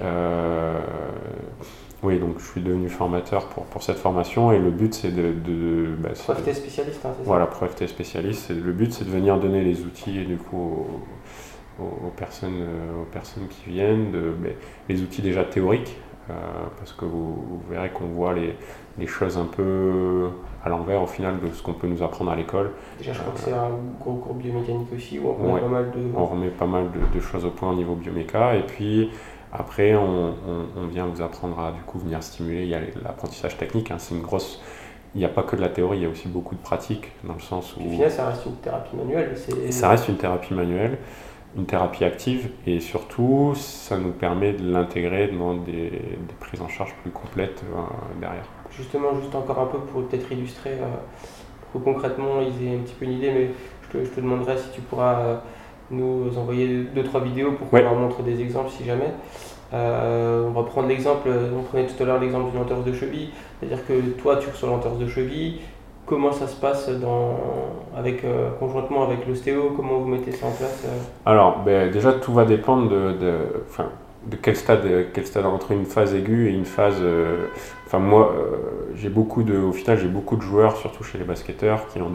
[2.03, 5.33] Oui, donc je suis devenu formateur pour, pour cette formation et le but c'est de.
[5.33, 8.49] de bah, spécialiste, hein, Voilà, Pro FTS spécialiste.
[8.49, 10.85] Le but c'est de venir donner les outils et du coup
[11.79, 12.65] aux, personnes,
[13.01, 14.53] aux personnes qui viennent, de, ben,
[14.87, 15.97] les outils déjà théoriques,
[16.77, 18.55] parce que vous, verrez qu'on voit les,
[18.97, 20.29] les, choses un peu
[20.63, 22.71] à l'envers au final de ce qu'on peut nous apprendre à l'école.
[22.97, 25.91] Déjà, je crois que c'est un gros cours biomécanique aussi, où on remet pas mal
[25.91, 25.99] de...
[26.15, 29.11] On remet pas mal de, choses au point au niveau bioméca, et puis
[29.57, 30.33] après, on,
[30.91, 34.15] vient vous apprendre à du coup venir stimuler, il y a l'apprentissage technique, hein, c'est
[34.15, 34.61] une grosse
[35.15, 37.09] il n'y a pas que de la théorie, il y a aussi beaucoup de pratique,
[37.23, 37.87] dans le sens où...
[37.87, 39.33] Au final, ça reste une thérapie manuelle.
[39.69, 40.97] Ça reste une thérapie manuelle,
[41.55, 46.01] une thérapie active, et surtout, ça nous permet de l'intégrer dans des,
[46.41, 48.43] prises en charge plus complètes euh, derrière.
[48.71, 50.85] Justement, juste encore un peu pour peut-être illustrer, euh,
[51.71, 53.49] pour que concrètement ils aient un petit peu une idée, mais
[53.83, 55.37] je te, je te demanderai si tu pourras euh,
[55.91, 59.13] nous envoyer deux, trois vidéos pour qu'on leur montre des exemples si jamais.
[59.73, 63.29] Euh, on va prendre l'exemple, on prenait tout à l'heure l'exemple d'une entorse de cheville,
[63.59, 65.59] c'est-à-dire que toi tu reçois l'entorse de cheville,
[66.05, 66.89] comment ça se passe
[67.97, 70.89] avec, euh, conjointement avec l'ostéo, comment vous mettez ça en place euh?
[71.25, 73.37] Alors ben, déjà tout va dépendre de, de,
[74.27, 77.01] de quel stade, quel stade entre une phase aiguë et une phase...
[77.87, 78.33] Enfin moi
[78.95, 82.11] j'ai beaucoup de, au final j'ai beaucoup de joueurs, surtout chez les basketteurs, qui ont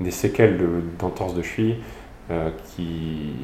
[0.00, 0.58] des, séquelles
[0.98, 1.76] d'entorse de, cheville.
[2.64, 3.34] qui,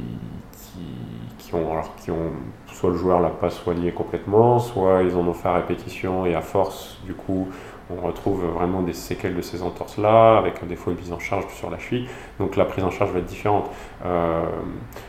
[1.59, 2.33] alors, qui ont,
[2.67, 6.35] soit le joueur l'a pas soigné complètement, soit ils en ont fait à répétition et
[6.35, 7.49] à force, du coup,
[7.91, 11.47] on retrouve vraiment des séquelles de ces entorses-là, avec des fois une prise en charge
[11.55, 12.09] sur la cheville.
[12.39, 13.71] Donc la prise en charge va être différente.
[14.05, 14.45] Euh,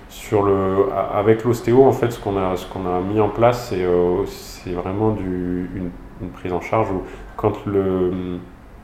[0.10, 4.25] sur le, avec l'ostéo, en fait, ce qu'on a, a mis en place, c'est, euh,
[4.65, 5.91] vraiment une,
[6.34, 7.01] prise en charge où
[7.36, 7.54] quand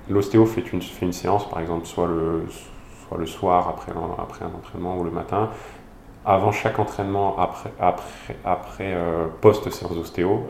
[0.10, 2.46] l'ostéo fait une, fait une séance, par exemple, soit le,
[3.08, 5.50] soit le soir après, après un entraînement ou le matin,
[6.28, 10.46] avant chaque entraînement, après, après, après euh, post-séance d'ostéo,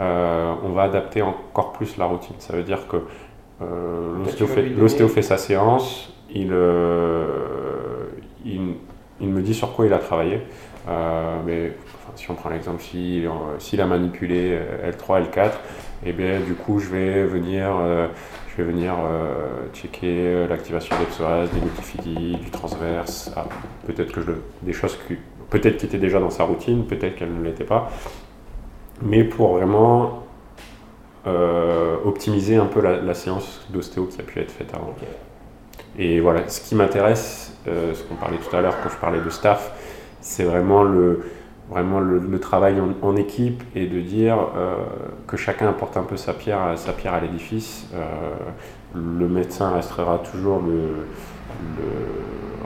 [0.00, 2.36] euh, on va adapter encore plus la routine.
[2.38, 2.98] Ça veut dire que
[3.62, 4.18] euh,
[4.76, 6.52] l'ostéo fait, sa séance, il,
[8.44, 8.74] il,
[9.20, 10.42] il, me dit sur quoi il a travaillé.
[11.46, 11.72] mais
[12.16, 15.52] si on prend l'exemple, s'il si, a manipulé L3, L4,
[16.04, 17.70] et bien du coup je vais venir
[18.58, 18.94] vais venir
[19.72, 23.46] checker l'activation des psoas, des multifidis, du transverse, ah,
[23.86, 25.16] peut-être que je, des choses qui,
[25.50, 27.90] peut-être qui étaient déjà dans sa routine, peut-être qu'elles ne l'étaient pas,
[29.02, 30.24] mais pour vraiment
[31.26, 34.94] euh, optimiser un peu la, séance d'ostéo qui a pu être faite avant.
[35.98, 39.20] Et voilà, ce qui m'intéresse, euh, ce qu'on parlait tout à l'heure quand je parlais
[39.20, 39.72] de staff,
[40.20, 41.24] c'est vraiment le,
[41.70, 44.76] vraiment le, travail en, équipe et de dire euh,
[45.26, 47.86] que chacun apporte un peu sa pierre, sa pierre à l'édifice.
[47.94, 48.04] Euh,
[48.94, 51.06] le médecin restera toujours le,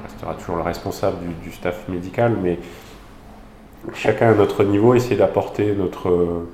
[0.02, 2.58] restera toujours le responsable du, staff médical, mais
[3.94, 6.46] chacun à notre niveau essaie d'apporter notre,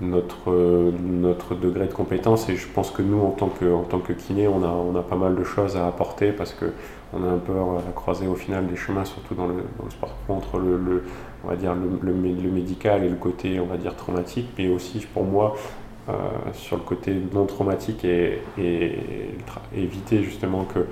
[0.00, 3.98] notre, notre degré de compétence et je pense que nous en tant que, en tant
[3.98, 6.72] que kiné on a, on a pas mal de choses à apporter parce que
[7.12, 9.90] on a un peu à croiser au final des chemins surtout dans le, dans le
[9.90, 11.04] sport entre le,
[11.44, 15.06] on va dire le, le, médical et le côté on va dire traumatique mais aussi
[15.12, 15.56] pour moi
[16.08, 16.12] euh,
[16.54, 18.98] sur le côté non traumatique et, et,
[19.76, 20.86] éviter justement que,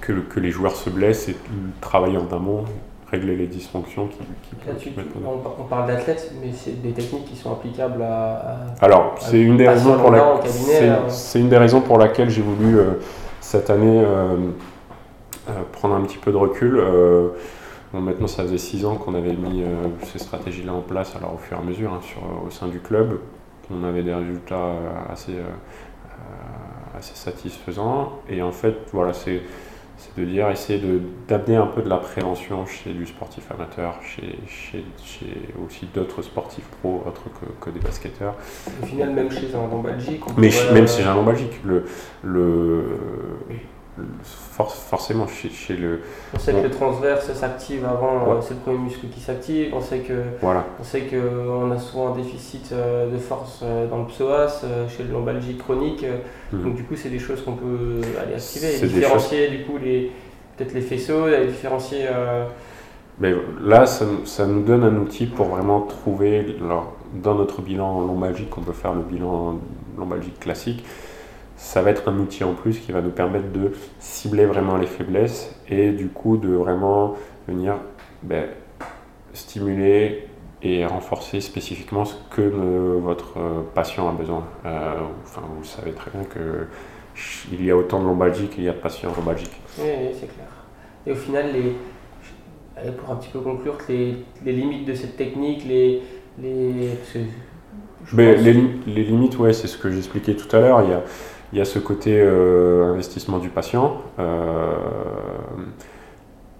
[0.00, 1.36] que, que, les joueurs se blessent et
[1.80, 2.64] travailler en amont
[3.10, 4.18] régler les dysfonctions qui,
[4.78, 4.92] qui,
[5.24, 8.58] on, parle d'athlètes, mais c'est des techniques qui sont applicables à.
[8.80, 10.40] Alors, c'est une, des raisons pour la,
[11.08, 12.92] c'est, une des raisons pour laquelle j'ai voulu euh,
[13.40, 14.36] cette année euh,
[15.72, 16.80] prendre un petit peu de recul.
[17.92, 19.64] Bon, maintenant, ça faisait six ans qu'on avait mis
[20.04, 22.80] ces stratégies-là en place, alors au fur et à mesure, hein, sur, au sein du
[22.80, 23.18] club
[23.70, 28.20] on avait des résultats euh, assez, euh, euh, assez satisfaisants.
[28.28, 29.42] Et en fait, voilà, c'est
[30.16, 30.80] de dire, essayer
[31.26, 34.84] d'amener un peu de la prévention chez du sportif amateur, chez, chez,
[35.64, 38.34] aussi d'autres sportifs pro autres que, que, des basketteurs.
[38.82, 40.22] Au final, même chez un lombalgique.
[40.36, 41.84] Mais même chez un lombalgique, le,
[42.22, 42.84] le,
[44.64, 46.00] forcément chez, le.
[46.34, 49.72] On sait que le transverse s'active avant, euh, c'est le premier muscle qui s'active.
[49.74, 50.64] On sait que voilà.
[50.80, 55.04] on sait qu'on a souvent un déficit euh, de force euh, dans le psoas, chez
[55.04, 56.04] le lombalgie chronique.
[56.52, 56.62] Mhm.
[56.62, 60.10] Donc du coup, c'est des choses qu'on peut aller activer et différencier du coup les
[60.56, 62.06] peut-être les faisceaux, les différencier.
[63.20, 63.32] Mais
[63.64, 66.56] là, ça, ça, nous donne un outil pour vraiment trouver,
[67.14, 69.58] dans notre bilan lombalgique, on peut faire le bilan
[69.98, 70.84] lombalgique classique,
[71.58, 74.86] ça va être un outil en plus qui va nous permettre de cibler vraiment les
[74.86, 77.16] faiblesses et du coup de vraiment
[77.48, 77.74] venir
[78.22, 78.44] ben,
[79.34, 80.28] stimuler
[80.62, 83.34] et renforcer spécifiquement ce que votre
[83.74, 84.44] patient a besoin.
[84.66, 84.94] Euh,
[85.24, 88.78] enfin, vous savez très bien qu'il y a autant de lombalgie qu'il y a de
[88.78, 89.60] patients lombalgiques.
[89.78, 90.48] Oui, c'est clair.
[91.06, 95.64] Et au final, les, pour un petit peu conclure, les, les limites de cette technique,
[95.64, 96.02] les,
[96.40, 96.72] les,
[98.16, 98.36] les,
[98.86, 100.82] les, limites, ouais, c'est ce que j'expliquais tout à l'heure.
[100.82, 101.02] Il y a,
[101.52, 104.02] il y a ce côté euh, investissement du patient.
[104.18, 104.74] Euh,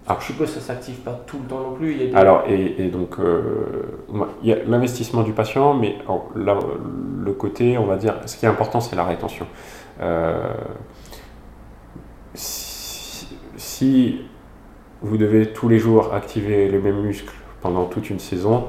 [0.08, 0.16] Ah.
[0.20, 2.14] Je suppose que ça ne s'active pas tout le temps non plus.
[2.14, 3.98] Alors, et, donc, euh,
[4.42, 5.98] il y a l'investissement du patient, mais
[6.34, 9.46] le côté, on va dire, ce qui est important, c'est la rétention.
[10.00, 10.54] Euh,
[12.34, 14.22] si,
[15.02, 18.64] vous devez tous les jours activer les mêmes muscles pendant toute une saison,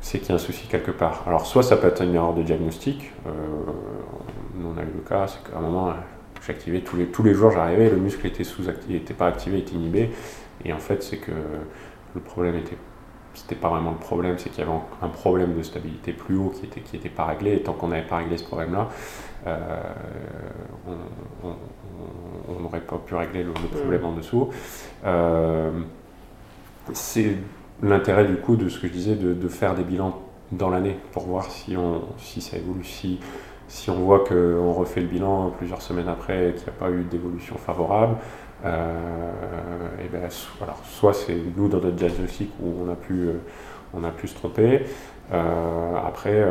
[0.00, 1.22] c'est qu'il y a un souci quelque part.
[1.28, 3.12] Alors, soit ça peut être une erreur de diagnostic.
[3.26, 3.30] Euh,
[4.58, 5.94] on a eu le cas, c'est qu'à un moment,
[6.46, 9.58] j'activais tous les, tous les jours, j'arrivais, le muscle était sous il n'était pas activé,
[9.58, 10.10] était inhibé.
[10.64, 11.32] Et en fait, c'est que
[12.14, 12.76] le problème était.
[13.32, 16.50] C'était pas vraiment le problème, c'est qu'il y avait un problème de stabilité plus haut
[16.50, 17.54] qui n'était qui était pas réglé.
[17.54, 18.88] Et tant qu'on n'avait pas réglé ce problème-là,
[19.46, 19.80] euh,
[22.48, 24.50] on n'aurait pas pu régler le, problème en dessous.
[25.04, 25.70] Euh,
[26.92, 27.36] c'est
[27.82, 30.20] l'intérêt du coup de ce que je disais, de, de faire des bilans
[30.52, 33.20] dans l'année pour voir si, on, si ça évolue, si,
[33.70, 36.90] si on voit qu'on refait le bilan plusieurs semaines après et qu'il n'y a pas
[36.90, 38.16] eu d'évolution favorable,
[38.64, 43.34] euh, et ben, soit c'est nous dans notre diagnostic où on a pu, euh,
[43.94, 44.82] on a pu se tromper.
[45.32, 46.44] Euh, après,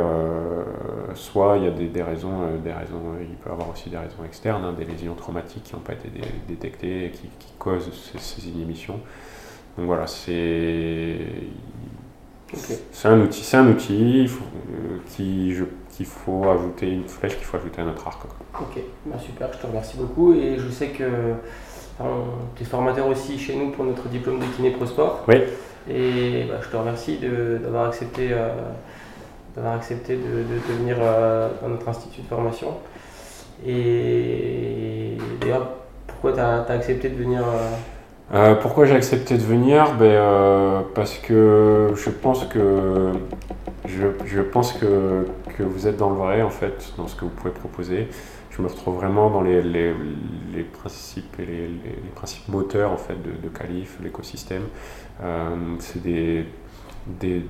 [1.14, 4.24] soit il y a des, raisons, des raisons, il peut y avoir aussi des raisons
[4.26, 6.10] externes, hein, des lésions traumatiques qui n'ont pas été
[6.48, 7.30] détectées et qui,
[7.60, 9.02] causent ces, inhibitions.
[9.78, 11.18] Donc voilà, c'est
[12.92, 14.32] c'est un outil, c'est un outil
[15.10, 15.66] qui, je
[16.00, 18.22] qu'il faut ajouter une flèche qu'il faut ajouter à notre arc.
[18.54, 21.34] Ok, bah, super, je te remercie beaucoup et je sais que
[22.56, 25.26] tu es formateur aussi chez nous pour notre diplôme de kiné pro sport.
[25.28, 25.36] Oui.
[25.90, 27.20] Et bah, je te remercie
[27.62, 28.48] d'avoir accepté, euh,
[29.66, 32.76] accepté de, de, venir euh, dans notre institut de formation.
[33.68, 35.68] Et d'ailleurs,
[36.08, 37.72] pourquoi tu as, accepté de venir euh,
[38.62, 39.96] pourquoi j'ai accepté de venir?
[39.96, 43.12] Ben, Parce que je pense que
[43.86, 45.26] je, je pense que,
[45.58, 48.08] que, vous êtes dans le vrai en fait, dans ce que vous pouvez proposer.
[48.52, 49.94] Je me retrouve vraiment dans les, les,
[50.54, 54.64] les principes et les, les, principes moteurs en fait de, de Calif, l'écosystème.
[55.24, 56.46] Euh, c'est des,
[57.08, 57.46] des,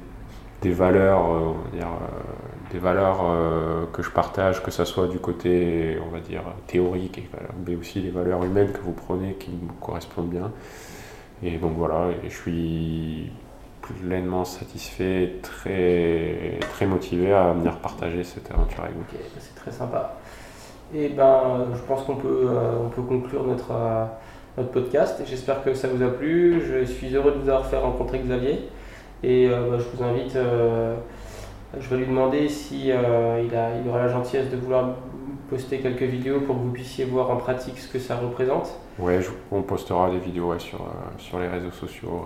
[0.62, 4.86] des, valeurs, euh, on va dire, euh, des valeurs euh, que je partage, que ce
[4.86, 7.30] soit du côté, on va dire, théorique,
[7.66, 10.52] mais aussi des valeurs humaines que vous prenez qui me correspondent bien.
[11.42, 13.32] Et donc voilà, je suis
[13.82, 19.04] pleinement satisfait, très, très motivé à venir partager cette aventure avec vous.
[19.40, 20.16] c'est très sympa.
[20.94, 22.50] Et ben, je pense qu'on peut,
[22.84, 23.72] on peut conclure notre,
[24.58, 25.22] notre podcast.
[25.26, 26.62] J'espère que ça vous a plu.
[26.62, 28.70] Je suis heureux de vous avoir fait rencontrer Xavier.
[29.24, 30.38] Et euh, ben, je vous invite,
[31.80, 34.96] je vais lui demander si il, a, il aura la gentillesse de vouloir
[35.50, 38.70] poster quelques vidéos pour que vous puissiez voir en pratique ce que ça représente.
[39.00, 39.14] Oui,
[39.52, 40.86] on postera des vidéos sur,
[41.18, 42.26] sur les réseaux sociaux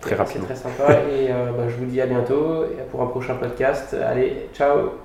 [0.00, 0.46] très rapidement.
[0.48, 3.94] C'est très sympa et euh, bah, je vous dis à bientôt pour un prochain podcast.
[3.94, 5.03] Allez, ciao